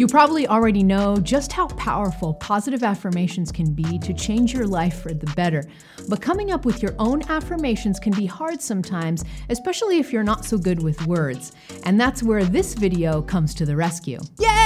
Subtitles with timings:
[0.00, 5.02] You probably already know just how powerful positive affirmations can be to change your life
[5.02, 5.62] for the better.
[6.08, 10.46] But coming up with your own affirmations can be hard sometimes, especially if you're not
[10.46, 11.52] so good with words.
[11.84, 14.20] And that's where this video comes to the rescue.
[14.38, 14.59] Yay!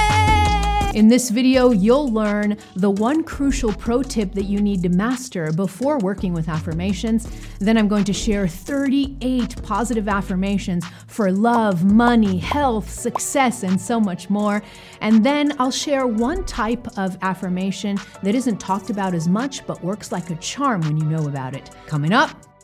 [0.95, 5.51] In this video, you'll learn the one crucial pro tip that you need to master
[5.51, 7.29] before working with affirmations.
[7.59, 13.99] Then I'm going to share 38 positive affirmations for love, money, health, success, and so
[13.99, 14.63] much more.
[15.01, 19.83] And then I'll share one type of affirmation that isn't talked about as much but
[19.83, 21.71] works like a charm when you know about it.
[21.87, 22.54] Coming up.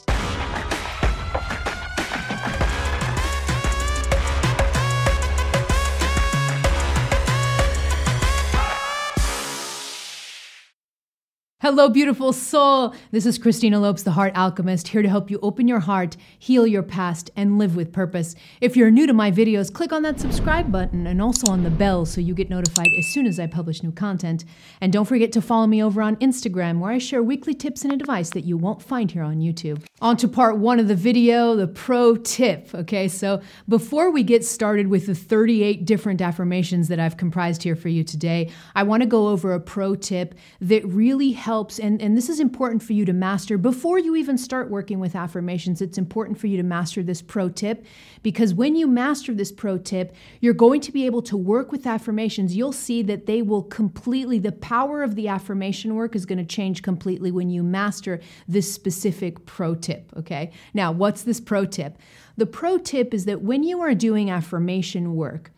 [11.62, 12.96] Hello, beautiful soul.
[13.12, 16.66] This is Christina Lopes, the Heart Alchemist, here to help you open your heart, heal
[16.66, 18.34] your past, and live with purpose.
[18.62, 21.70] If you're new to my videos, click on that subscribe button and also on the
[21.70, 24.44] bell so you get notified as soon as I publish new content.
[24.82, 27.94] And don't forget to follow me over on Instagram, where I share weekly tips and
[27.94, 29.86] advice that you won't find here on YouTube.
[30.02, 32.74] On to part one of the video, the pro tip.
[32.74, 37.76] Okay, so before we get started with the 38 different affirmations that I've comprised here
[37.76, 41.80] for you today, I want to go over a pro tip that really helps helps,
[41.80, 45.18] and, and this is important for you to master before you even start working with
[45.18, 45.82] affirmations.
[45.82, 47.86] It's important for you to master this pro tip
[48.24, 51.86] because when you master this pro tip, you're going to be able to work with
[51.86, 52.56] affirmations.
[52.56, 56.46] You'll see that they will completely, the power of the affirmation work is going to
[56.46, 60.10] change completely when you master this specific pro tip.
[60.16, 60.52] Okay.
[60.74, 61.98] Now, what's this pro tip?
[62.38, 65.52] The pro tip is that when you are doing affirmation work,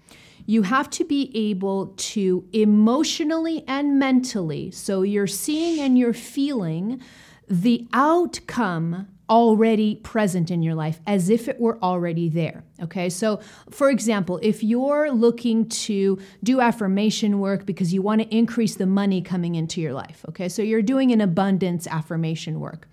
[0.45, 7.01] you have to be able to emotionally and mentally, so you're seeing and you're feeling
[7.47, 12.63] the outcome already present in your life as if it were already there.
[12.81, 18.35] Okay, so for example, if you're looking to do affirmation work because you want to
[18.35, 22.87] increase the money coming into your life, okay, so you're doing an abundance affirmation work.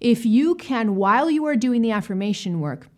[0.00, 2.88] If you can, while you are doing the affirmation work,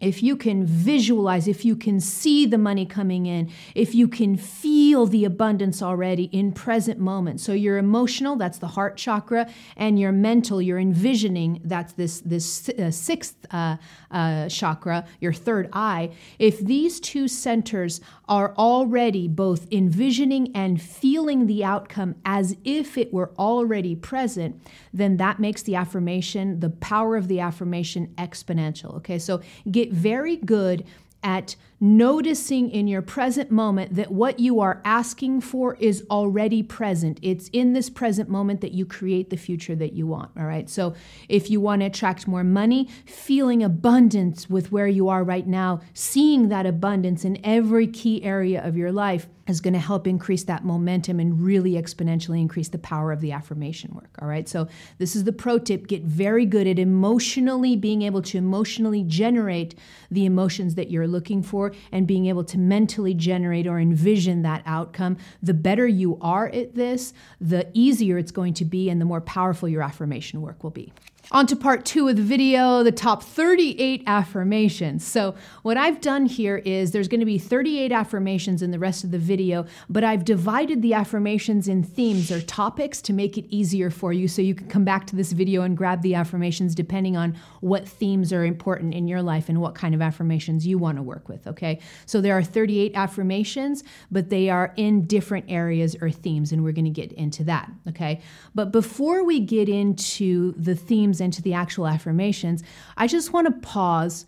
[0.00, 4.36] if you can visualize, if you can see the money coming in, if you can
[4.36, 7.40] feel the abundance already in present moment.
[7.40, 12.68] So your emotional, that's the heart chakra, and your mental, you're envisioning, that's this this
[12.70, 13.76] uh, sixth uh,
[14.10, 16.10] uh, chakra, your third eye.
[16.38, 18.00] If these two centers
[18.30, 24.62] are already both envisioning and feeling the outcome as if it were already present,
[24.94, 28.94] then that makes the affirmation, the power of the affirmation exponential.
[28.94, 30.84] Okay, so get very good
[31.22, 37.18] at noticing in your present moment that what you are asking for is already present.
[37.22, 40.30] It's in this present moment that you create the future that you want.
[40.36, 40.68] All right.
[40.68, 40.94] So
[41.28, 45.80] if you want to attract more money, feeling abundance with where you are right now,
[45.94, 50.44] seeing that abundance in every key area of your life is going to help increase
[50.44, 54.10] that momentum and really exponentially increase the power of the affirmation work.
[54.22, 54.48] All right.
[54.48, 54.68] So,
[54.98, 59.74] this is the pro tip get very good at emotionally being able to emotionally generate
[60.10, 64.62] the emotions that you're looking for and being able to mentally generate or envision that
[64.64, 69.04] outcome, the better you are at this, the easier it's going to be and the
[69.04, 70.92] more powerful your affirmation work will be.
[71.32, 75.06] On to part two of the video, the top 38 affirmations.
[75.06, 79.04] So, what I've done here is there's going to be 38 affirmations in the rest
[79.04, 83.44] of the video, but I've divided the affirmations in themes or topics to make it
[83.48, 86.74] easier for you so you can come back to this video and grab the affirmations
[86.74, 90.78] depending on what themes are important in your life and what kind of affirmations you
[90.78, 91.78] want to work with, okay?
[92.06, 96.72] So, there are 38 affirmations, but they are in different areas or themes, and we're
[96.72, 98.20] going to get into that, okay?
[98.52, 102.62] But before we get into the themes, into the actual affirmations,
[102.96, 104.26] I just want to pause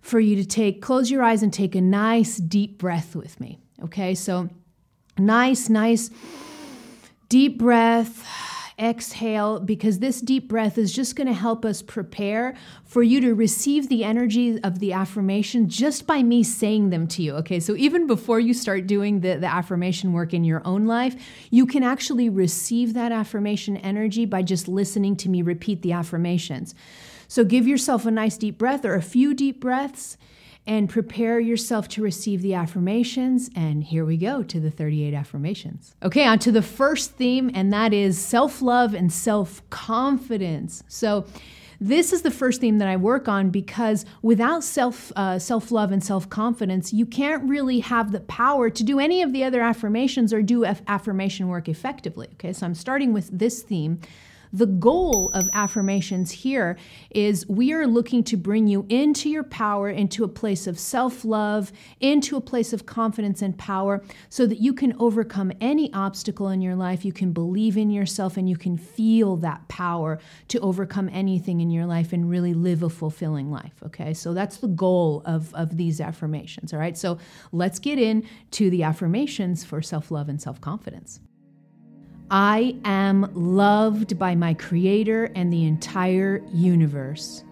[0.00, 3.58] for you to take, close your eyes and take a nice deep breath with me.
[3.84, 4.48] Okay, so
[5.18, 6.10] nice, nice
[7.28, 13.02] deep breath exhale because this deep breath is just going to help us prepare for
[13.02, 17.34] you to receive the energy of the affirmation just by me saying them to you.
[17.34, 21.14] Okay, so even before you start doing the, the affirmation work in your own life,
[21.50, 26.74] you can actually receive that affirmation energy by just listening to me repeat the affirmations.
[27.28, 30.16] So give yourself a nice deep breath or a few deep breaths
[30.66, 33.50] and prepare yourself to receive the affirmations.
[33.56, 35.94] And here we go to the 38 affirmations.
[36.02, 40.82] Okay, on to the first theme, and that is self love and self confidence.
[40.88, 41.26] So,
[41.80, 45.90] this is the first theme that I work on because without self uh, self love
[45.90, 49.60] and self confidence, you can't really have the power to do any of the other
[49.60, 52.28] affirmations or do affirmation work effectively.
[52.34, 54.00] Okay, so I'm starting with this theme
[54.52, 56.76] the goal of affirmations here
[57.10, 61.24] is we are looking to bring you into your power, into a place of self
[61.24, 66.48] love, into a place of confidence and power, so that you can overcome any obstacle
[66.48, 67.04] in your life.
[67.04, 70.18] You can believe in yourself and you can feel that power
[70.48, 73.74] to overcome anything in your life and really live a fulfilling life.
[73.86, 76.72] Okay, so that's the goal of, of these affirmations.
[76.72, 77.18] All right, so
[77.52, 81.20] let's get into the affirmations for self love and self confidence.
[82.34, 87.44] I am loved by my Creator and the entire universe.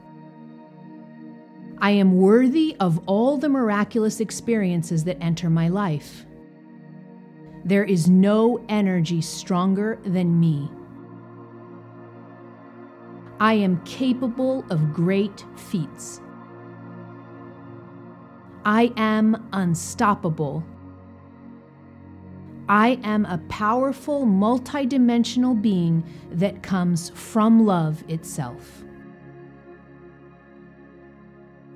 [1.82, 6.24] I am worthy of all the miraculous experiences that enter my life.
[7.62, 10.70] There is no energy stronger than me.
[13.38, 16.22] I am capable of great feats.
[18.64, 20.64] I am unstoppable.
[22.70, 28.84] I am a powerful, multidimensional being that comes from love itself.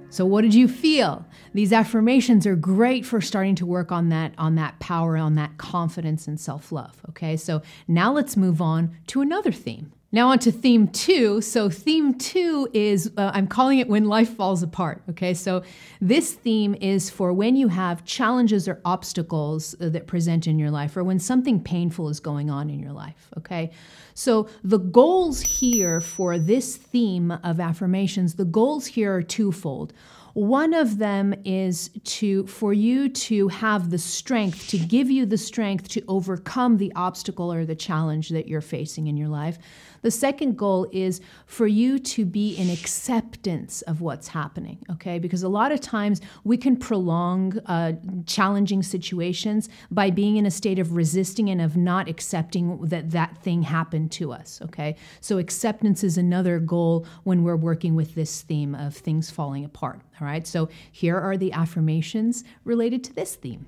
[0.09, 1.27] So what did you feel?
[1.53, 5.59] These affirmations are great for starting to work on that on that power, on that
[5.59, 7.37] confidence and self-love, okay?
[7.37, 9.94] So now let's move on to another theme.
[10.15, 11.41] Now, on to theme two.
[11.41, 15.03] So, theme two is uh, I'm calling it When Life Falls Apart.
[15.11, 15.65] Okay, so
[16.01, 20.71] this theme is for when you have challenges or obstacles uh, that present in your
[20.71, 23.29] life, or when something painful is going on in your life.
[23.39, 23.73] Okay,
[24.15, 29.93] so the goals here for this theme of affirmations, the goals here are twofold.
[30.35, 35.39] One of them is to for you to have the strength to give you the
[35.39, 39.59] strength to overcome the obstacle or the challenge that you're facing in your life.
[40.05, 45.19] The second goal is for you to be in acceptance of what's happening, okay?
[45.19, 47.93] Because a lot of times we can prolong uh,
[48.27, 53.39] challenging situations by being in a state of resisting and of not accepting that that
[53.39, 54.95] thing happened to us, okay?
[55.23, 60.03] So acceptance is another goal when we're working with this theme of things falling apart,
[60.25, 60.47] all right?
[60.47, 63.67] So here are the affirmations related to this theme.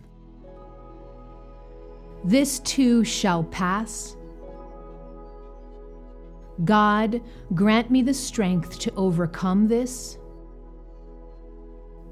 [2.25, 4.17] This too shall pass.
[6.65, 7.21] God,
[7.55, 10.19] grant me the strength to overcome this.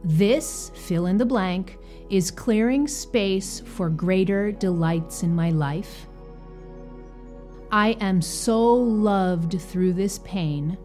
[0.05, 1.79] This, fill in the blank,
[2.11, 6.06] is clearing space for greater delights in my life.
[7.73, 10.76] I am so loved through this pain.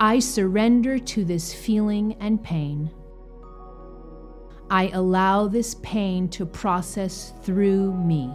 [0.00, 2.90] I surrender to this feeling and pain.
[4.70, 8.34] I allow this pain to process through me.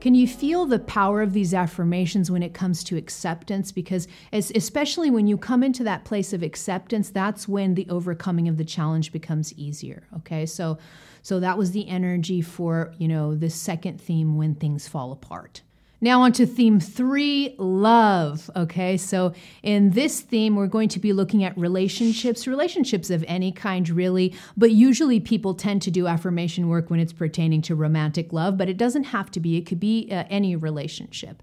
[0.00, 3.72] Can you feel the power of these affirmations when it comes to acceptance?
[3.72, 8.56] Because, especially when you come into that place of acceptance, that's when the overcoming of
[8.56, 10.06] the challenge becomes easier.
[10.18, 10.78] Okay, so,
[11.22, 15.62] so that was the energy for you know the second theme when things fall apart.
[16.00, 18.50] Now, on to theme three love.
[18.54, 19.32] Okay, so
[19.62, 24.34] in this theme, we're going to be looking at relationships, relationships of any kind, really.
[24.58, 28.68] But usually, people tend to do affirmation work when it's pertaining to romantic love, but
[28.68, 31.42] it doesn't have to be, it could be uh, any relationship.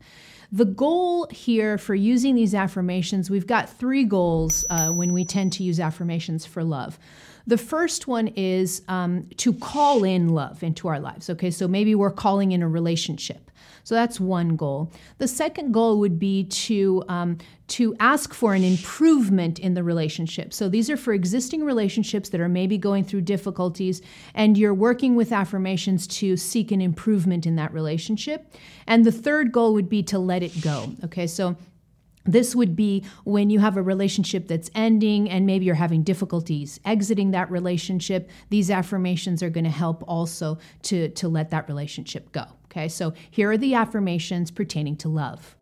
[0.52, 5.52] The goal here for using these affirmations, we've got three goals uh, when we tend
[5.54, 7.00] to use affirmations for love.
[7.48, 11.28] The first one is um, to call in love into our lives.
[11.32, 13.50] Okay, so maybe we're calling in a relationship.
[13.84, 14.92] So that's one goal.
[15.18, 17.38] The second goal would be to um,
[17.68, 20.54] to ask for an improvement in the relationship.
[20.54, 24.02] So these are for existing relationships that are maybe going through difficulties,
[24.34, 28.54] and you're working with affirmations to seek an improvement in that relationship.
[28.88, 30.92] And the third goal would be to let it go.
[31.04, 31.58] Okay, so
[32.26, 36.80] this would be when you have a relationship that's ending and maybe you're having difficulties
[36.86, 38.30] exiting that relationship.
[38.50, 42.46] These affirmations are going to help also to, to let that relationship go.
[42.74, 45.56] Okay, so here are the affirmations pertaining to love.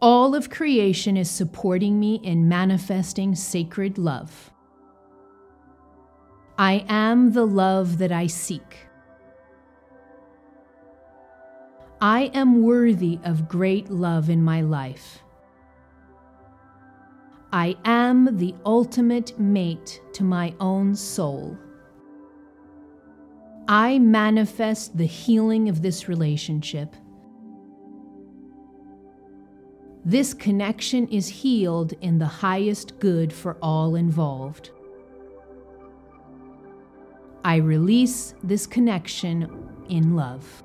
[0.00, 4.52] All of creation is supporting me in manifesting sacred love.
[6.58, 8.88] I am the love that I seek.
[12.00, 15.22] I am worthy of great love in my life.
[17.52, 21.56] I am the ultimate mate to my own soul.
[23.72, 26.94] I manifest the healing of this relationship.
[30.04, 34.72] This connection is healed in the highest good for all involved.
[37.46, 39.48] I release this connection
[39.88, 40.62] in love.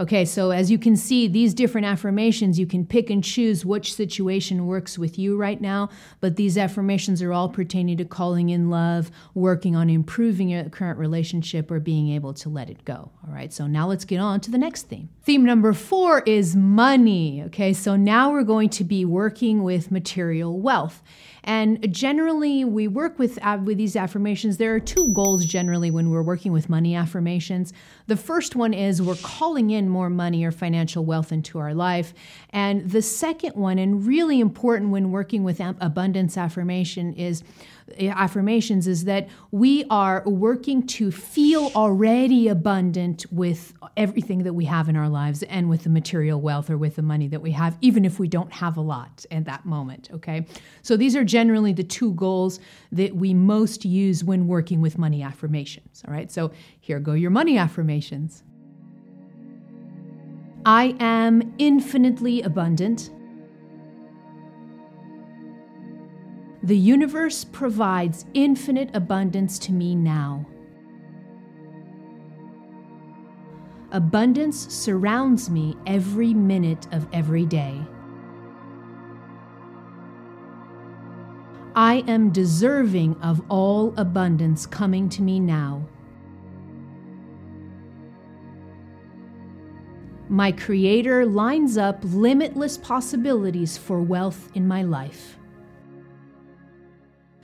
[0.00, 3.92] Okay, so as you can see, these different affirmations, you can pick and choose which
[3.92, 5.90] situation works with you right now,
[6.20, 10.98] but these affirmations are all pertaining to calling in love, working on improving your current
[10.98, 13.10] relationship, or being able to let it go.
[13.28, 15.10] All right, so now let's get on to the next theme.
[15.22, 17.42] Theme number four is money.
[17.48, 21.02] Okay, so now we're going to be working with material wealth.
[21.44, 24.58] And generally, we work with, uh, with these affirmations.
[24.58, 27.72] There are two goals generally when we're working with money affirmations.
[28.06, 32.12] The first one is we're calling in more money or financial wealth into our life.
[32.50, 37.42] And the second one, and really important when working with abundance affirmation, is
[37.98, 44.88] affirmations is that we are working to feel already abundant with everything that we have
[44.88, 47.76] in our lives and with the material wealth or with the money that we have,
[47.80, 50.08] even if we don't have a lot at that moment.
[50.12, 50.46] Okay.
[50.82, 52.60] So these are generally the two goals
[52.92, 56.02] that we most use when working with money affirmations.
[56.06, 56.30] All right.
[56.30, 58.42] So here go your money affirmations.
[60.66, 63.10] I am infinitely abundant.
[66.62, 70.46] The universe provides infinite abundance to me now.
[73.92, 77.80] Abundance surrounds me every minute of every day.
[81.74, 85.88] I am deserving of all abundance coming to me now.
[90.28, 95.39] My Creator lines up limitless possibilities for wealth in my life.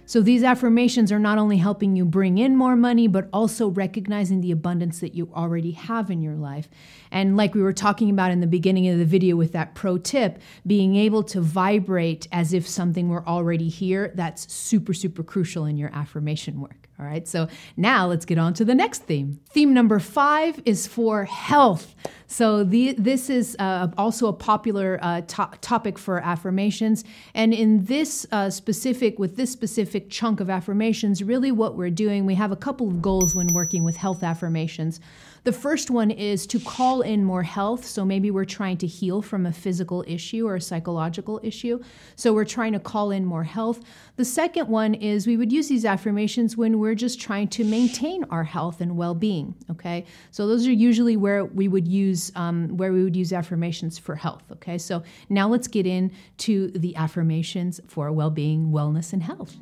[0.09, 4.41] So these affirmations are not only helping you bring in more money, but also recognizing
[4.41, 6.69] the abundance that you already have in your life.
[7.11, 9.99] And like we were talking about in the beginning of the video with that pro
[9.99, 15.65] tip, being able to vibrate as if something were already here, that's super, super crucial
[15.65, 16.86] in your affirmation work.
[16.99, 19.39] All right, so now let's get on to the next theme.
[19.51, 21.95] Theme number five is for health.
[22.27, 27.85] So the, this is uh, also a popular uh, to- topic for affirmations, and in
[27.85, 32.51] this uh, specific, with this specific chunk of affirmations, really what we're doing, we have
[32.51, 34.99] a couple of goals when working with health affirmations.
[35.47, 37.85] The first one is to call in more health.
[37.87, 41.79] So maybe we're trying to heal from a physical issue or a psychological issue.
[42.17, 43.79] So we're trying to call in more health.
[44.17, 48.25] The second one is we would use these affirmations when we're just trying to maintain
[48.25, 49.55] our health and well being.
[49.71, 50.05] Okay.
[50.33, 54.17] So those are usually where we would use um, where we would use affirmations for
[54.17, 54.43] health.
[54.51, 54.79] Okay.
[54.79, 59.57] So now let's get into the affirmations for well being, wellness, and health.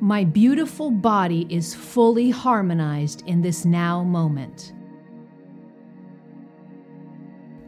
[0.00, 4.72] My beautiful body is fully harmonized in this now moment.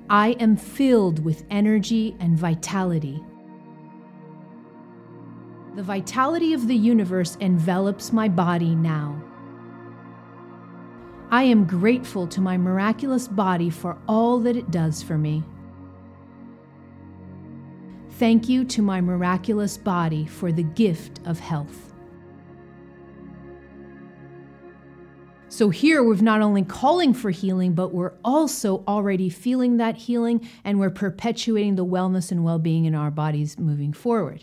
[0.08, 3.20] I am filled with energy and vitality.
[5.74, 9.20] The vitality of the universe envelops my body now.
[11.32, 15.42] I am grateful to my miraculous body for all that it does for me.
[18.18, 21.89] Thank you to my miraculous body for the gift of health.
[25.60, 30.48] So here we're not only calling for healing, but we're also already feeling that healing
[30.64, 34.42] and we're perpetuating the wellness and well being in our bodies moving forward.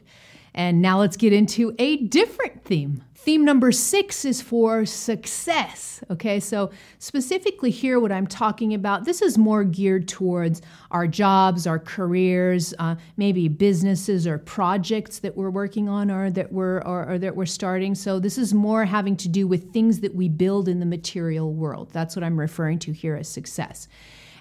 [0.58, 3.04] And now let's get into a different theme.
[3.14, 6.04] Theme number six is for success.
[6.10, 11.68] Okay, so specifically here, what I'm talking about, this is more geared towards our jobs,
[11.68, 17.08] our careers, uh, maybe businesses or projects that we're working on or that we're or,
[17.12, 17.94] or that we're starting.
[17.94, 21.54] So this is more having to do with things that we build in the material
[21.54, 21.90] world.
[21.92, 23.88] That's what I'm referring to here as success.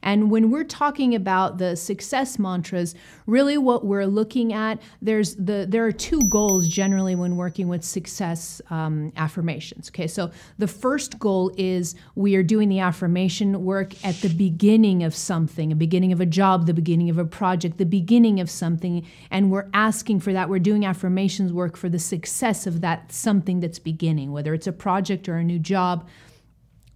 [0.02, 2.94] And when we're talking about the success mantras,
[3.26, 7.84] really what we're looking at, there's the there are two goals generally when working with
[7.84, 9.90] success um, affirmations.
[9.90, 15.02] Okay, so the first goal is we are doing the affirmation work at the beginning
[15.02, 18.50] of something, a beginning of a job, the beginning of a project, the beginning of
[18.50, 20.48] something, and we're asking for that.
[20.48, 24.72] We're doing affirmations work for the success of that something that's beginning, whether it's a
[24.72, 26.06] project or a new job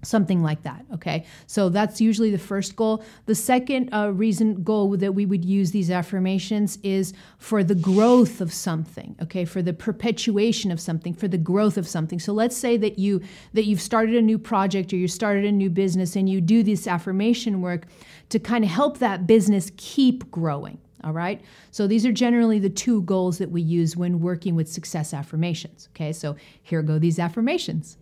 [0.03, 4.97] something like that okay so that's usually the first goal the second uh, reason goal
[4.97, 9.73] that we would use these affirmations is for the growth of something okay for the
[9.73, 13.21] perpetuation of something for the growth of something so let's say that you
[13.53, 16.63] that you've started a new project or you started a new business and you do
[16.63, 17.87] this affirmation work
[18.29, 21.41] to kind of help that business keep growing all right.
[21.71, 25.89] So these are generally the two goals that we use when working with success affirmations.
[25.95, 26.13] Okay.
[26.13, 27.97] So here go these affirmations.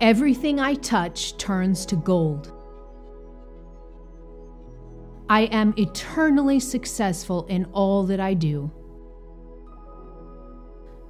[0.00, 2.52] Everything I touch turns to gold.
[5.28, 8.70] I am eternally successful in all that I do.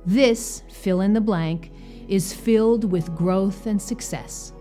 [0.07, 1.71] This, fill in the blank,
[2.09, 4.55] is filled with growth and success.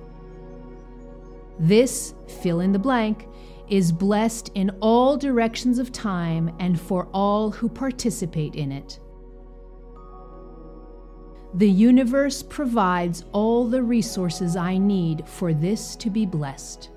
[1.58, 3.30] This, fill in the blank,
[3.70, 9.00] is blessed in all directions of time and for all who participate in it.
[11.58, 16.92] The universe provides all the resources I need for this to be blessed.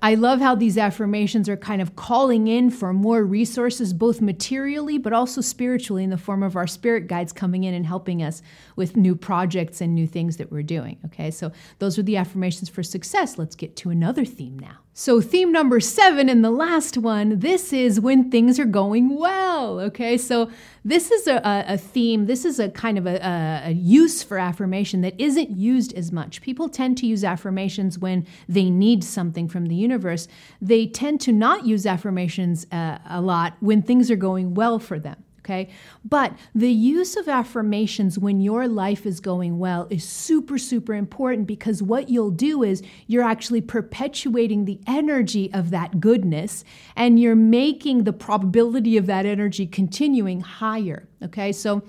[0.00, 4.96] I love how these affirmations are kind of calling in for more resources, both materially
[4.96, 8.40] but also spiritually, in the form of our spirit guides coming in and helping us
[8.74, 10.98] with new projects and new things that we're doing.
[11.04, 13.36] Okay, so those are the affirmations for success.
[13.36, 14.78] Let's get to another theme now.
[14.94, 19.80] So, theme number seven and the last one this is when things are going well.
[19.80, 20.50] Okay, so
[20.84, 23.18] this is a, a theme, this is a kind of a,
[23.64, 26.42] a, use for affirmation that isn't used as much.
[26.42, 30.28] People tend to use affirmations when they need something from the universe.
[30.60, 34.98] They tend to not use affirmations uh, a lot when things are going well for
[34.98, 35.68] them okay?
[36.04, 41.46] But the use of affirmations when your life is going well is super, super important
[41.46, 47.34] because what you'll do is you're actually perpetuating the energy of that goodness and you're
[47.34, 51.50] making the probability of that energy continuing higher, okay?
[51.52, 51.82] So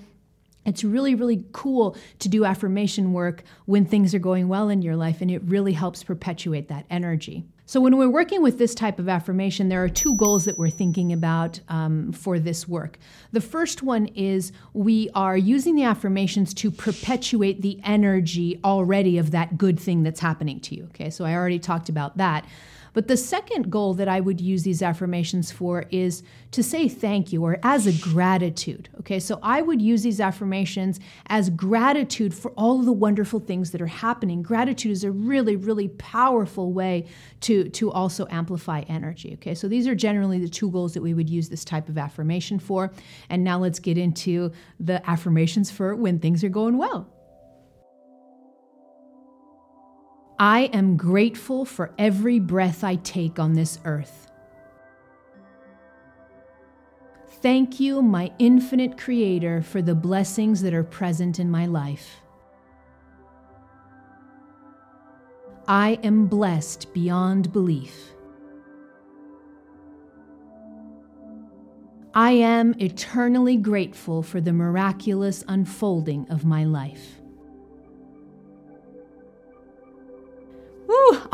[0.66, 4.96] it's really, really cool to do affirmation work when things are going well in your
[4.96, 7.44] life, and it really helps perpetuate that energy.
[7.66, 10.68] So, when we're working with this type of affirmation, there are two goals that we're
[10.68, 12.98] thinking about um, for this work.
[13.32, 19.30] The first one is we are using the affirmations to perpetuate the energy already of
[19.30, 20.84] that good thing that's happening to you.
[20.90, 22.44] Okay, so I already talked about that.
[22.94, 26.22] But the second goal that I would use these affirmations for is
[26.52, 28.88] to say thank you or as a gratitude.
[29.00, 33.72] Okay, so I would use these affirmations as gratitude for all of the wonderful things
[33.72, 34.42] that are happening.
[34.42, 37.06] Gratitude is a really, really powerful way
[37.40, 39.34] to, to also amplify energy.
[39.34, 41.98] Okay, so these are generally the two goals that we would use this type of
[41.98, 42.92] affirmation for.
[43.28, 47.13] And now let's get into the affirmations for when things are going well.
[50.38, 54.30] I am grateful for every breath I take on this earth.
[57.40, 62.16] Thank you, my infinite Creator, for the blessings that are present in my life.
[65.68, 68.10] I am blessed beyond belief.
[72.14, 77.20] I am eternally grateful for the miraculous unfolding of my life.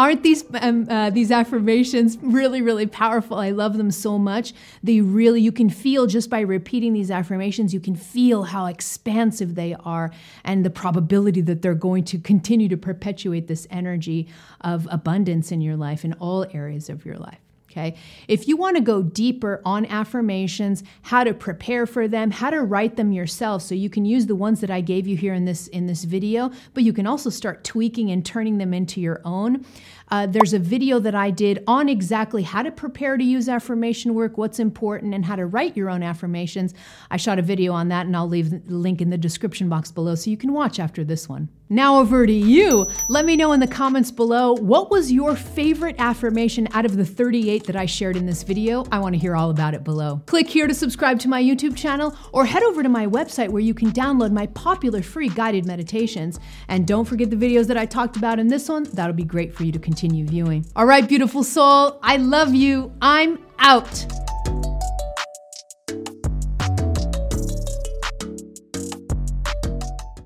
[0.00, 3.36] Aren't these um, uh, these affirmations really really powerful?
[3.36, 4.54] I love them so much.
[4.82, 9.54] They really you can feel just by repeating these affirmations, you can feel how expansive
[9.54, 10.10] they are
[10.42, 14.26] and the probability that they're going to continue to perpetuate this energy
[14.62, 17.49] of abundance in your life in all areas of your life.
[17.70, 17.94] Okay.
[18.26, 22.62] If you want to go deeper on affirmations, how to prepare for them, how to
[22.62, 25.44] write them yourself, so you can use the ones that I gave you here in
[25.44, 29.20] this in this video, but you can also start tweaking and turning them into your
[29.24, 29.64] own.
[30.08, 34.14] Uh, there's a video that I did on exactly how to prepare to use affirmation
[34.14, 36.74] work, what's important, and how to write your own affirmations.
[37.08, 39.92] I shot a video on that, and I'll leave the link in the description box
[39.92, 41.48] below so you can watch after this one.
[41.72, 42.88] Now over to you.
[43.08, 47.04] Let me know in the comments below what was your favorite affirmation out of the
[47.04, 48.84] 38 that I shared in this video.
[48.90, 50.20] I want to hear all about it below.
[50.26, 53.62] Click here to subscribe to my YouTube channel or head over to my website where
[53.62, 56.40] you can download my popular free guided meditations.
[56.66, 58.82] And don't forget the videos that I talked about in this one.
[58.92, 60.66] That'll be great for you to continue viewing.
[60.74, 62.00] All right, beautiful soul.
[62.02, 62.92] I love you.
[63.00, 64.29] I'm out.